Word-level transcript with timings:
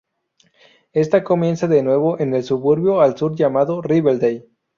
Esta 0.93 1.23
comienza 1.23 1.67
de 1.67 1.83
nuevo 1.83 2.19
en 2.19 2.33
el 2.33 2.43
suburbio 2.43 3.01
al 3.01 3.15
sur 3.19 3.35
llamado 3.35 3.83
Riverdale. 3.83 4.47